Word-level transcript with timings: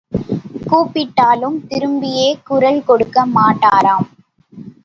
கூப்பிட்டாலும் 0.69 1.57
திரும்பியே 1.69 2.27
குரல் 2.43 2.81
கொடுக்க 2.83 3.25
மாட்டாராம். 3.35 4.07